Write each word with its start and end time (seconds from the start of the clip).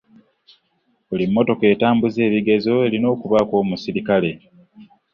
Buli 1.07 1.25
mmotoka 1.29 1.63
etambuza 1.73 2.19
ebigezo 2.27 2.73
erina 2.87 3.07
okubaako 3.13 3.53
omusirikale 3.63 4.31